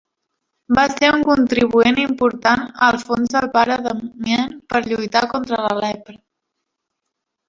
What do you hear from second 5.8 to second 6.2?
lepra.